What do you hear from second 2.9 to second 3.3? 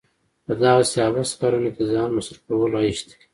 دی.